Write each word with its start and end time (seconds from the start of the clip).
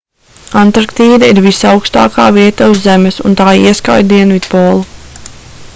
antarktīda 0.61 1.27
ir 1.33 1.41
visaukstākā 1.47 2.25
vieta 2.39 2.69
uz 2.75 2.81
zemes 2.87 3.23
un 3.29 3.37
tā 3.43 3.53
ieskauj 3.67 4.07
dienvidpolu 4.15 4.81